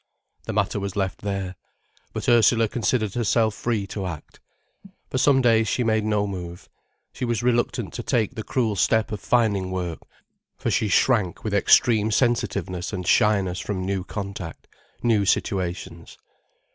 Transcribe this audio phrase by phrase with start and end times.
[0.45, 1.53] The matter was left there.
[2.11, 4.39] But Ursula considered herself free to act.
[5.11, 6.67] For some days she made no move.
[7.13, 9.99] She was reluctant to take the cruel step of finding work,
[10.57, 14.67] for she shrank with extreme sensitiveness and shyness from new contact,
[15.03, 16.17] new situations.